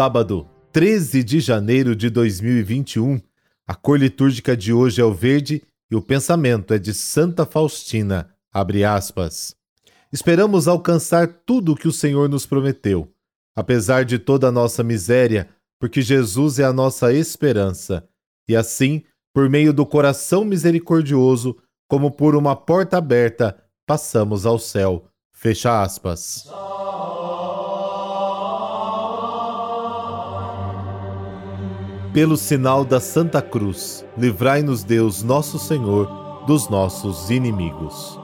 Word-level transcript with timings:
Sábado, 0.00 0.48
13 0.72 1.22
de 1.22 1.40
janeiro 1.40 1.94
de 1.94 2.08
2021. 2.08 3.20
A 3.66 3.74
cor 3.74 3.98
litúrgica 3.98 4.56
de 4.56 4.72
hoje 4.72 4.98
é 4.98 5.04
o 5.04 5.12
verde 5.12 5.62
e 5.90 5.94
o 5.94 6.00
pensamento 6.00 6.72
é 6.72 6.78
de 6.78 6.94
Santa 6.94 7.44
Faustina. 7.44 8.34
Abre 8.50 8.82
aspas. 8.82 9.54
Esperamos 10.10 10.66
alcançar 10.66 11.28
tudo 11.44 11.72
o 11.72 11.76
que 11.76 11.86
o 11.86 11.92
Senhor 11.92 12.30
nos 12.30 12.46
prometeu, 12.46 13.12
apesar 13.54 14.06
de 14.06 14.18
toda 14.18 14.48
a 14.48 14.50
nossa 14.50 14.82
miséria, 14.82 15.50
porque 15.78 16.00
Jesus 16.00 16.58
é 16.58 16.64
a 16.64 16.72
nossa 16.72 17.12
esperança. 17.12 18.08
E 18.48 18.56
assim, 18.56 19.02
por 19.34 19.50
meio 19.50 19.70
do 19.70 19.84
coração 19.84 20.46
misericordioso, 20.46 21.58
como 21.86 22.10
por 22.10 22.34
uma 22.34 22.56
porta 22.56 22.96
aberta, 22.96 23.54
passamos 23.86 24.46
ao 24.46 24.58
céu. 24.58 25.04
Fecha 25.30 25.82
aspas. 25.82 26.48
Pelo 32.12 32.36
sinal 32.36 32.84
da 32.84 32.98
Santa 32.98 33.40
Cruz, 33.40 34.04
livrai-nos 34.18 34.82
Deus, 34.82 35.22
nosso 35.22 35.60
Senhor, 35.60 36.08
dos 36.44 36.68
nossos 36.68 37.30
inimigos. 37.30 38.18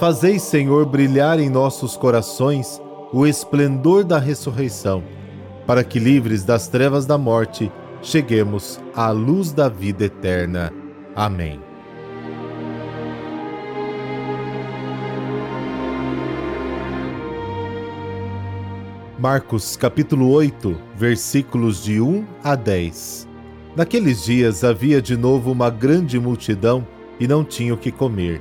Fazei, 0.00 0.36
Senhor, 0.40 0.84
brilhar 0.84 1.38
em 1.38 1.48
nossos 1.48 1.96
corações 1.96 2.82
o 3.12 3.24
esplendor 3.24 4.02
da 4.02 4.18
ressurreição, 4.18 5.04
para 5.64 5.84
que, 5.84 6.00
livres 6.00 6.42
das 6.42 6.66
trevas 6.66 7.06
da 7.06 7.16
morte, 7.16 7.70
cheguemos 8.02 8.80
à 8.96 9.10
luz 9.10 9.52
da 9.52 9.68
vida 9.68 10.06
eterna. 10.06 10.72
Amém. 11.14 11.60
Marcos 19.20 19.76
capítulo 19.76 20.30
8, 20.30 20.76
versículos 20.96 21.84
de 21.84 22.00
1 22.00 22.26
a 22.42 22.56
10. 22.56 23.29
Naqueles 23.76 24.24
dias 24.24 24.64
havia 24.64 25.00
de 25.00 25.16
novo 25.16 25.52
uma 25.52 25.70
grande 25.70 26.18
multidão 26.18 26.86
e 27.18 27.28
não 27.28 27.44
tinham 27.44 27.76
o 27.76 27.78
que 27.78 27.92
comer. 27.92 28.40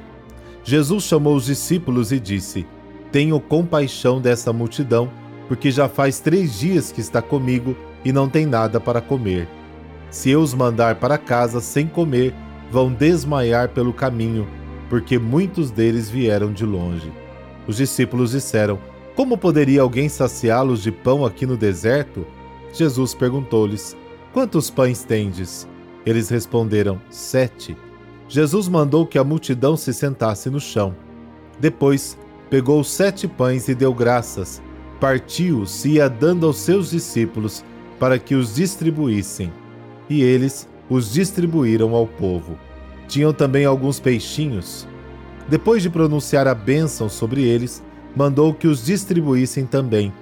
Jesus 0.63 1.03
chamou 1.03 1.35
os 1.35 1.45
discípulos 1.45 2.11
e 2.11 2.19
disse: 2.19 2.65
Tenho 3.11 3.39
compaixão 3.39 4.19
dessa 4.19 4.51
multidão, 4.51 5.09
porque 5.47 5.71
já 5.71 5.87
faz 5.87 6.19
três 6.19 6.59
dias 6.59 6.91
que 6.91 7.01
está 7.01 7.21
comigo 7.21 7.75
e 8.03 8.11
não 8.11 8.27
tem 8.27 8.45
nada 8.45 8.79
para 8.79 9.01
comer. 9.01 9.47
Se 10.09 10.29
eu 10.29 10.41
os 10.41 10.53
mandar 10.53 10.95
para 10.95 11.17
casa 11.17 11.61
sem 11.61 11.87
comer, 11.87 12.33
vão 12.71 12.91
desmaiar 12.91 13.69
pelo 13.69 13.93
caminho, 13.93 14.47
porque 14.89 15.19
muitos 15.19 15.69
deles 15.69 16.09
vieram 16.09 16.51
de 16.51 16.65
longe. 16.65 17.11
Os 17.67 17.77
discípulos 17.77 18.31
disseram: 18.31 18.79
como 19.19 19.37
poderia 19.37 19.81
alguém 19.81 20.07
saciá-los 20.07 20.81
de 20.81 20.93
pão 20.93 21.25
aqui 21.25 21.45
no 21.45 21.57
deserto? 21.57 22.25
Jesus 22.71 23.13
perguntou-lhes: 23.13 23.93
Quantos 24.31 24.69
pães 24.69 25.03
tendes? 25.03 25.67
Eles 26.05 26.29
responderam: 26.29 27.01
Sete. 27.09 27.75
Jesus 28.27 28.67
mandou 28.67 29.07
que 29.07 29.17
a 29.17 29.23
multidão 29.23 29.75
se 29.75 29.91
sentasse 29.91 30.49
no 30.49 30.59
chão. 30.59 30.95
Depois, 31.59 32.17
pegou 32.49 32.83
sete 32.83 33.27
pães 33.27 33.67
e 33.67 33.73
deu 33.73 33.93
graças, 33.93 34.61
partiu-os 34.99 35.83
e 35.83 35.93
ia 35.93 36.07
dando 36.07 36.45
aos 36.45 36.57
seus 36.57 36.91
discípulos 36.91 37.63
para 37.99 38.19
que 38.19 38.35
os 38.35 38.55
distribuíssem. 38.55 39.51
E 40.07 40.21
eles 40.21 40.69
os 40.89 41.11
distribuíram 41.11 41.95
ao 41.95 42.05
povo. 42.05 42.57
Tinham 43.07 43.33
também 43.33 43.65
alguns 43.65 43.99
peixinhos. 43.99 44.87
Depois 45.47 45.81
de 45.81 45.89
pronunciar 45.89 46.47
a 46.47 46.53
bênção 46.53 47.09
sobre 47.09 47.43
eles, 47.43 47.83
mandou 48.15 48.53
que 48.53 48.67
os 48.67 48.85
distribuíssem 48.85 49.65
também. 49.65 50.13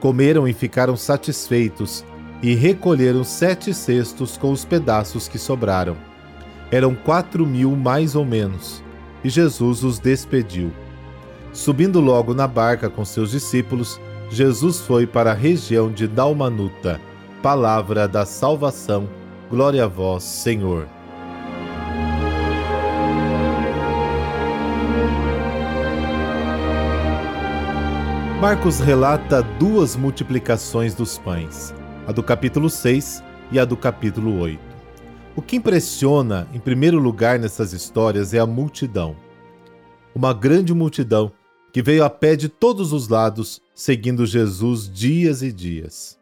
Comeram 0.00 0.46
e 0.46 0.52
ficaram 0.52 0.96
satisfeitos, 0.96 2.04
e 2.44 2.54
recolheram 2.54 3.24
sete 3.24 3.72
cestos 3.72 4.36
com 4.36 4.52
os 4.52 4.66
pedaços 4.66 5.26
que 5.26 5.38
sobraram. 5.38 5.96
Eram 6.70 6.94
quatro 6.94 7.46
mil 7.46 7.74
mais 7.74 8.14
ou 8.14 8.22
menos, 8.22 8.84
e 9.24 9.30
Jesus 9.30 9.82
os 9.82 9.98
despediu. 9.98 10.70
Subindo 11.54 12.00
logo 12.00 12.34
na 12.34 12.46
barca 12.46 12.90
com 12.90 13.02
seus 13.02 13.30
discípulos, 13.30 13.98
Jesus 14.28 14.80
foi 14.80 15.06
para 15.06 15.30
a 15.30 15.34
região 15.34 15.90
de 15.90 16.06
Dalmanuta. 16.06 17.00
Palavra 17.42 18.06
da 18.06 18.26
salvação. 18.26 19.08
Glória 19.48 19.84
a 19.84 19.88
vós, 19.88 20.22
Senhor. 20.22 20.86
Marcos 28.38 28.80
relata 28.80 29.40
duas 29.58 29.96
multiplicações 29.96 30.94
dos 30.94 31.16
pães, 31.16 31.72
a 32.06 32.12
do 32.12 32.22
capítulo 32.22 32.68
6 32.68 33.22
e 33.50 33.58
a 33.58 33.64
do 33.64 33.76
capítulo 33.76 34.38
8. 34.38 34.60
O 35.34 35.42
que 35.42 35.56
impressiona, 35.56 36.46
em 36.52 36.60
primeiro 36.60 36.98
lugar, 36.98 37.38
nessas 37.38 37.72
histórias 37.72 38.34
é 38.34 38.38
a 38.38 38.46
multidão. 38.46 39.16
Uma 40.14 40.32
grande 40.34 40.74
multidão 40.74 41.32
que 41.72 41.82
veio 41.82 42.04
a 42.04 42.10
pé 42.10 42.36
de 42.36 42.48
todos 42.48 42.92
os 42.92 43.08
lados, 43.08 43.60
seguindo 43.74 44.26
Jesus 44.26 44.88
dias 44.88 45.42
e 45.42 45.50
dias. 45.50 46.18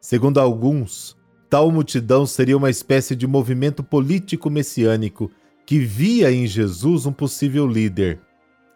Segundo 0.00 0.40
alguns, 0.40 1.16
tal 1.48 1.70
multidão 1.70 2.26
seria 2.26 2.56
uma 2.56 2.70
espécie 2.70 3.14
de 3.14 3.26
movimento 3.26 3.82
político 3.82 4.50
messiânico 4.50 5.30
que 5.66 5.78
via 5.78 6.32
em 6.32 6.46
Jesus 6.46 7.04
um 7.04 7.12
possível 7.12 7.66
líder. 7.66 8.18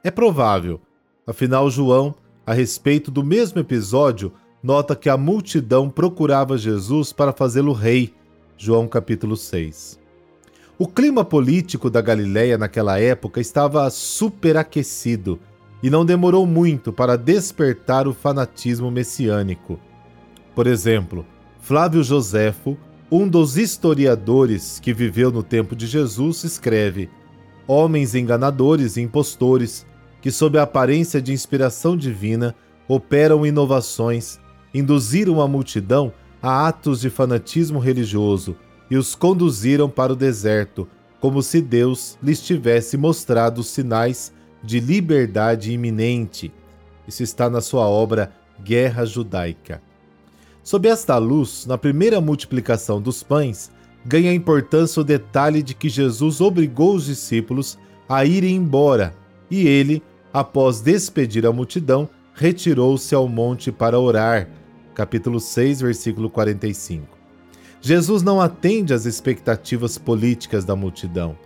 É 0.05 0.11
provável, 0.11 0.81
afinal, 1.27 1.71
João 1.71 2.15
a 2.47 2.53
respeito 2.53 3.11
do 3.11 3.25
mesmo 3.25 3.61
episódio, 3.61 4.33
nota 4.63 4.95
que 4.95 5.09
a 5.09 5.17
multidão 5.17 5.91
procurava 5.91 6.57
Jesus 6.57 7.13
para 7.13 7.33
fazê-lo 7.33 7.73
rei. 7.73 8.15
João 8.57 8.87
capítulo 8.87 9.37
6. 9.37 9.99
O 10.79 10.87
clima 10.87 11.25
político 11.25 11.91
da 11.91 12.01
Galiléia 12.01 12.57
naquela 12.57 12.99
época 13.01 13.41
estava 13.41 13.89
superaquecido 13.91 15.39
e 15.83 15.91
não 15.91 16.05
demorou 16.05 16.47
muito 16.47 16.93
para 16.93 17.17
despertar 17.17 18.07
o 18.07 18.15
fanatismo 18.15 18.91
messiânico. 18.91 19.81
Por 20.55 20.67
exemplo, 20.67 21.27
Flávio 21.61 22.05
Joséfo, 22.05 22.77
um 23.11 23.27
dos 23.27 23.57
historiadores 23.57 24.79
que 24.79 24.95
viveu 24.95 25.33
no 25.33 25.43
tempo 25.43 25.75
de 25.75 25.87
Jesus, 25.87 26.45
escreve: 26.45 27.11
Homens 27.67 28.15
enganadores 28.15 28.97
e 28.97 29.01
impostores 29.01 29.85
que, 30.21 30.31
sob 30.31 30.57
a 30.57 30.63
aparência 30.63 31.21
de 31.21 31.33
inspiração 31.33 31.97
divina, 31.97 32.55
operam 32.87 33.45
inovações, 33.45 34.39
induziram 34.75 35.41
a 35.41 35.49
multidão 35.49 36.13
a 36.43 36.69
atos 36.69 37.01
de 37.01 37.11
fanatismo 37.11 37.79
religioso 37.79 38.57
e 38.91 38.97
os 38.97 39.15
conduziram 39.15 39.89
para 39.89 40.13
o 40.13 40.17
deserto, 40.17 40.89
como 41.21 41.43
se 41.43 41.61
Deus 41.61 42.19
lhes 42.23 42.41
tivesse 42.43 42.97
mostrado 42.97 43.63
sinais 43.63 44.33
de 44.63 44.81
liberdade 44.81 45.73
iminente. 45.73 46.53
Isso 47.07 47.23
está 47.23 47.49
na 47.49 47.61
sua 47.61 47.89
obra 47.89 48.33
Guerra 48.63 49.05
Judaica. 49.05 49.81
Sob 50.63 50.89
esta 50.89 51.17
luz, 51.19 51.67
na 51.67 51.77
primeira 51.79 52.21
multiplicação 52.21 53.01
dos 53.01 53.23
pães, 53.23 53.71
ganha 54.05 54.33
importância 54.33 55.01
o 55.01 55.05
detalhe 55.05 55.63
de 55.63 55.75
que 55.75 55.89
Jesus 55.89 56.41
obrigou 56.41 56.95
os 56.95 57.07
discípulos 57.07 57.79
a 58.09 58.25
irem 58.25 58.57
embora 58.57 59.15
e 59.51 59.67
ele 59.67 60.03
após 60.33 60.81
despedir 60.81 61.47
a 61.47 61.53
multidão, 61.53 62.09
retirou-se 62.35 63.15
ao 63.15 63.29
monte 63.29 63.71
para 63.71 63.99
orar. 63.99 64.49
Capítulo 64.95 65.41
6, 65.41 65.81
versículo 65.81 66.29
45. 66.29 67.07
Jesus 67.81 68.23
não 68.23 68.41
atende 68.41 68.93
às 68.93 69.07
expectativas 69.07 69.97
políticas 69.97 70.65
da 70.65 70.77
multidão, 70.77 71.37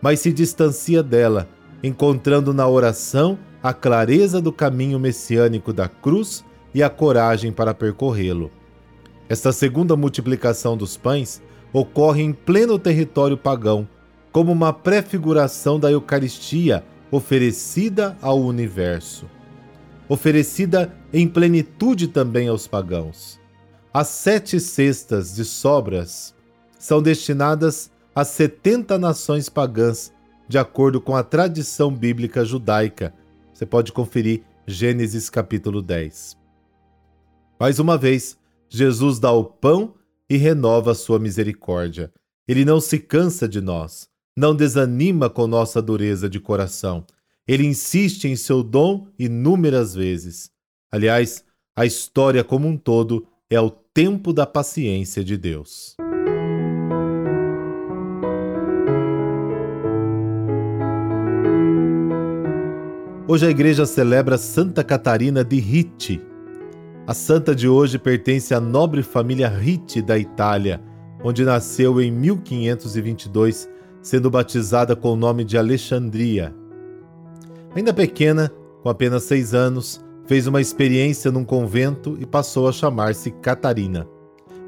mas 0.00 0.20
se 0.20 0.32
distancia 0.32 1.02
dela, 1.02 1.48
encontrando 1.82 2.54
na 2.54 2.66
oração 2.66 3.38
a 3.62 3.72
clareza 3.72 4.40
do 4.40 4.52
caminho 4.52 4.98
messiânico 4.98 5.72
da 5.72 5.88
cruz 5.88 6.44
e 6.74 6.82
a 6.82 6.90
coragem 6.90 7.52
para 7.52 7.72
percorrê-lo. 7.74 8.50
Esta 9.28 9.52
segunda 9.52 9.96
multiplicação 9.96 10.76
dos 10.76 10.96
pães 10.96 11.42
ocorre 11.72 12.22
em 12.22 12.32
pleno 12.32 12.78
território 12.78 13.36
pagão, 13.36 13.88
como 14.32 14.50
uma 14.50 14.72
prefiguração 14.72 15.78
da 15.78 15.90
Eucaristia 15.90 16.84
oferecida 17.10 18.16
ao 18.20 18.40
universo, 18.40 19.26
oferecida 20.08 20.92
em 21.16 21.28
plenitude 21.28 22.08
também 22.08 22.48
aos 22.48 22.66
pagãos. 22.66 23.38
As 23.92 24.08
sete 24.08 24.58
cestas 24.58 25.32
de 25.32 25.44
sobras 25.44 26.34
são 26.76 27.00
destinadas 27.00 27.88
às 28.12 28.26
setenta 28.28 28.98
nações 28.98 29.48
pagãs, 29.48 30.12
de 30.48 30.58
acordo 30.58 31.00
com 31.00 31.14
a 31.14 31.22
tradição 31.22 31.94
bíblica 31.94 32.44
judaica. 32.44 33.14
Você 33.52 33.64
pode 33.64 33.92
conferir 33.92 34.42
Gênesis 34.66 35.30
capítulo 35.30 35.80
10. 35.80 36.36
Mais 37.60 37.78
uma 37.78 37.96
vez, 37.96 38.36
Jesus 38.68 39.20
dá 39.20 39.30
o 39.30 39.44
pão 39.44 39.94
e 40.28 40.36
renova 40.36 40.90
a 40.90 40.96
sua 40.96 41.20
misericórdia. 41.20 42.12
Ele 42.48 42.64
não 42.64 42.80
se 42.80 42.98
cansa 42.98 43.46
de 43.46 43.60
nós, 43.60 44.08
não 44.36 44.52
desanima 44.52 45.30
com 45.30 45.46
nossa 45.46 45.80
dureza 45.80 46.28
de 46.28 46.40
coração. 46.40 47.06
Ele 47.46 47.64
insiste 47.64 48.24
em 48.24 48.34
seu 48.34 48.64
dom 48.64 49.06
inúmeras 49.16 49.94
vezes. 49.94 50.52
Aliás, 50.94 51.44
a 51.76 51.84
história 51.84 52.44
como 52.44 52.68
um 52.68 52.76
todo 52.76 53.26
é 53.50 53.60
o 53.60 53.68
tempo 53.68 54.32
da 54.32 54.46
paciência 54.46 55.24
de 55.24 55.36
Deus. 55.36 55.96
Hoje 63.26 63.44
a 63.44 63.50
igreja 63.50 63.84
celebra 63.86 64.38
Santa 64.38 64.84
Catarina 64.84 65.42
de 65.42 65.58
Ritti. 65.58 66.22
A 67.08 67.12
santa 67.12 67.56
de 67.56 67.66
hoje 67.68 67.98
pertence 67.98 68.54
à 68.54 68.60
nobre 68.60 69.02
família 69.02 69.48
Ritti 69.48 70.00
da 70.00 70.16
Itália, 70.16 70.80
onde 71.24 71.44
nasceu 71.44 72.00
em 72.00 72.12
1522, 72.12 73.68
sendo 74.00 74.30
batizada 74.30 74.94
com 74.94 75.14
o 75.14 75.16
nome 75.16 75.42
de 75.42 75.58
Alexandria. 75.58 76.54
Ainda 77.74 77.92
pequena, 77.92 78.48
com 78.80 78.88
apenas 78.88 79.24
seis 79.24 79.54
anos, 79.54 80.04
fez 80.26 80.46
uma 80.46 80.60
experiência 80.60 81.30
num 81.30 81.44
convento 81.44 82.16
e 82.18 82.26
passou 82.26 82.68
a 82.68 82.72
chamar-se 82.72 83.30
Catarina. 83.30 84.06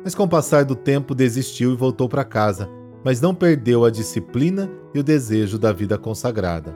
Mas 0.04 0.14
com 0.14 0.24
o 0.24 0.28
passar 0.28 0.64
do 0.64 0.76
tempo 0.76 1.14
desistiu 1.14 1.72
e 1.72 1.76
voltou 1.76 2.08
para 2.08 2.24
casa, 2.24 2.68
mas 3.04 3.20
não 3.20 3.34
perdeu 3.34 3.84
a 3.84 3.90
disciplina 3.90 4.70
e 4.94 4.98
o 4.98 5.02
desejo 5.02 5.58
da 5.58 5.72
vida 5.72 5.96
consagrada. 5.96 6.74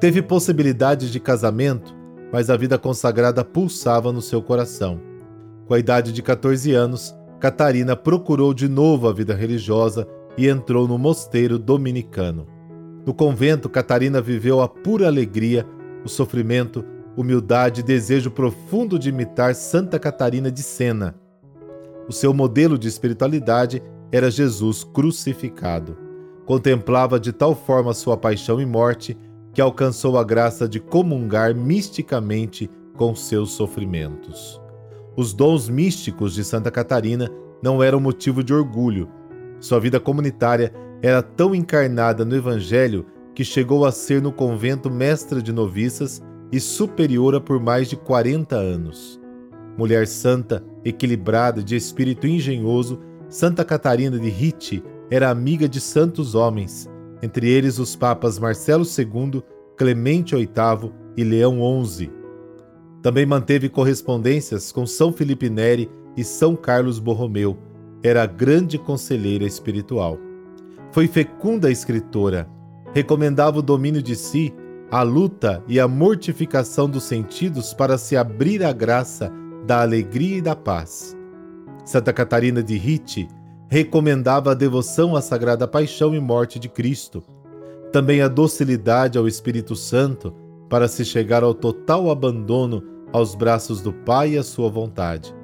Teve 0.00 0.22
possibilidade 0.22 1.10
de 1.10 1.18
casamento, 1.18 1.94
mas 2.32 2.50
a 2.50 2.56
vida 2.56 2.78
consagrada 2.78 3.44
pulsava 3.44 4.12
no 4.12 4.22
seu 4.22 4.40
coração. 4.40 5.00
Com 5.66 5.74
a 5.74 5.78
idade 5.78 6.12
de 6.12 6.22
14 6.22 6.72
anos, 6.72 7.14
Catarina 7.40 7.96
procurou 7.96 8.54
de 8.54 8.68
novo 8.68 9.08
a 9.08 9.12
vida 9.12 9.34
religiosa 9.34 10.06
e 10.36 10.48
entrou 10.48 10.86
no 10.86 10.98
mosteiro 10.98 11.58
dominicano. 11.58 12.46
No 13.04 13.12
convento, 13.12 13.68
Catarina 13.68 14.20
viveu 14.20 14.60
a 14.60 14.68
pura 14.68 15.06
alegria, 15.06 15.66
o 16.04 16.08
sofrimento, 16.08 16.84
humildade 17.18 17.80
e 17.80 17.82
desejo 17.82 18.30
profundo 18.30 18.96
de 18.96 19.08
imitar 19.08 19.52
Santa 19.52 19.98
Catarina 19.98 20.52
de 20.52 20.62
Sena. 20.62 21.16
O 22.08 22.12
seu 22.12 22.32
modelo 22.32 22.78
de 22.78 22.86
espiritualidade 22.86 23.82
era 24.12 24.30
Jesus 24.30 24.84
crucificado. 24.84 25.98
Contemplava 26.46 27.18
de 27.18 27.32
tal 27.32 27.56
forma 27.56 27.92
sua 27.92 28.16
paixão 28.16 28.60
e 28.60 28.64
morte 28.64 29.18
que 29.52 29.60
alcançou 29.60 30.16
a 30.16 30.22
graça 30.22 30.68
de 30.68 30.78
comungar 30.78 31.56
misticamente 31.56 32.70
com 32.96 33.16
seus 33.16 33.50
sofrimentos. 33.50 34.60
Os 35.16 35.34
dons 35.34 35.68
místicos 35.68 36.34
de 36.34 36.44
Santa 36.44 36.70
Catarina 36.70 37.28
não 37.60 37.82
eram 37.82 37.98
motivo 37.98 38.44
de 38.44 38.54
orgulho. 38.54 39.08
Sua 39.58 39.80
vida 39.80 39.98
comunitária 39.98 40.72
era 41.02 41.20
tão 41.20 41.52
encarnada 41.52 42.24
no 42.24 42.36
Evangelho 42.36 43.04
que 43.34 43.44
chegou 43.44 43.84
a 43.84 43.90
ser 43.90 44.22
no 44.22 44.30
convento 44.30 44.88
mestra 44.88 45.42
de 45.42 45.52
noviças 45.52 46.22
e 46.50 46.60
superiora 46.60 47.40
por 47.40 47.60
mais 47.60 47.88
de 47.88 47.96
40 47.96 48.56
anos. 48.56 49.20
Mulher 49.76 50.06
santa, 50.06 50.64
equilibrada, 50.84 51.62
de 51.62 51.76
espírito 51.76 52.26
engenhoso, 52.26 53.00
Santa 53.28 53.64
Catarina 53.64 54.18
de 54.18 54.28
Ritti 54.28 54.82
era 55.10 55.30
amiga 55.30 55.68
de 55.68 55.80
santos 55.80 56.34
homens 56.34 56.88
entre 57.22 57.48
eles 57.48 57.78
os 57.78 57.96
papas 57.96 58.38
Marcelo 58.38 58.84
II, 58.84 59.42
Clemente 59.76 60.34
VIII 60.34 60.92
e 61.16 61.24
Leão 61.24 61.84
XI. 61.84 62.10
Também 63.02 63.26
manteve 63.26 63.68
correspondências 63.68 64.72
com 64.72 64.86
São 64.86 65.12
Felipe 65.12 65.48
Neri 65.48 65.90
e 66.16 66.24
São 66.24 66.56
Carlos 66.56 66.98
Borromeu. 66.98 67.56
Era 68.02 68.26
grande 68.26 68.78
conselheira 68.78 69.44
espiritual. 69.44 70.18
Foi 70.92 71.06
fecunda 71.06 71.70
escritora. 71.70 72.48
Recomendava 72.94 73.58
o 73.58 73.62
domínio 73.62 74.02
de 74.02 74.16
si, 74.16 74.52
a 74.90 75.02
luta 75.02 75.62
e 75.68 75.78
a 75.78 75.86
mortificação 75.86 76.88
dos 76.88 77.04
sentidos 77.04 77.74
para 77.74 77.98
se 77.98 78.16
abrir 78.16 78.64
à 78.64 78.72
graça 78.72 79.30
da 79.66 79.82
alegria 79.82 80.38
e 80.38 80.42
da 80.42 80.56
paz. 80.56 81.16
Santa 81.84 82.12
Catarina 82.12 82.62
de 82.62 82.76
Ritti 82.76 83.28
recomendava 83.68 84.52
a 84.52 84.54
devoção 84.54 85.14
à 85.14 85.20
Sagrada 85.20 85.68
Paixão 85.68 86.14
e 86.14 86.20
Morte 86.20 86.58
de 86.58 86.70
Cristo, 86.70 87.22
também 87.92 88.22
a 88.22 88.28
docilidade 88.28 89.18
ao 89.18 89.28
Espírito 89.28 89.76
Santo 89.76 90.34
para 90.70 90.88
se 90.88 91.04
chegar 91.04 91.42
ao 91.42 91.54
total 91.54 92.10
abandono 92.10 92.82
aos 93.12 93.34
braços 93.34 93.82
do 93.82 93.92
Pai 93.92 94.32
e 94.32 94.38
à 94.38 94.42
sua 94.42 94.70
vontade. 94.70 95.34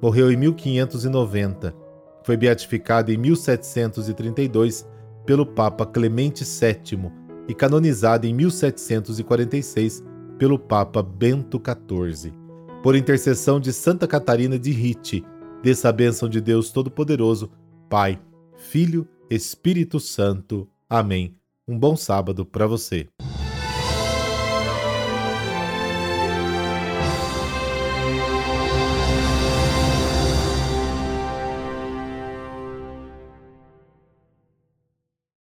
Morreu 0.00 0.30
em 0.30 0.36
1590. 0.36 1.74
Foi 2.22 2.36
beatificado 2.36 3.10
em 3.10 3.16
1732 3.16 4.86
pelo 5.24 5.46
Papa 5.46 5.86
Clemente 5.86 6.44
VII 6.44 7.29
e 7.48 7.54
canonizado 7.54 8.26
em 8.26 8.34
1746 8.34 10.02
pelo 10.38 10.58
Papa 10.58 11.02
Bento 11.02 11.60
XIV. 11.60 12.32
Por 12.82 12.96
intercessão 12.96 13.60
de 13.60 13.72
Santa 13.72 14.06
Catarina 14.06 14.58
de 14.58 14.70
Ritti, 14.70 15.24
dessa 15.62 15.92
bênção 15.92 16.28
de 16.28 16.40
Deus 16.40 16.70
Todo-Poderoso, 16.70 17.50
Pai, 17.88 18.20
Filho, 18.56 19.06
Espírito 19.28 20.00
Santo. 20.00 20.68
Amém. 20.88 21.36
Um 21.68 21.78
bom 21.78 21.94
sábado 21.94 22.44
para 22.44 22.66
você. 22.66 23.06